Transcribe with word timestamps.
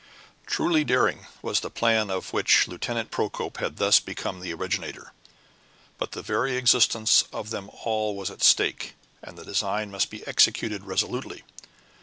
Truly 0.47 0.83
daring 0.83 1.27
was 1.43 1.59
the 1.59 1.69
plan 1.69 2.09
of 2.09 2.33
which 2.33 2.67
Lieutenant 2.67 3.11
Procope 3.11 3.57
had 3.57 3.77
thus 3.77 3.99
become 3.99 4.39
the 4.39 4.51
originator; 4.51 5.13
but 5.99 6.13
the 6.13 6.23
very 6.23 6.55
existence 6.57 7.25
of 7.31 7.51
them 7.51 7.69
all 7.83 8.15
was 8.15 8.31
at 8.31 8.41
stake, 8.41 8.95
and 9.21 9.37
the 9.37 9.45
design 9.45 9.91
must 9.91 10.09
be 10.09 10.25
executed 10.25 10.85
resolutely. 10.85 11.43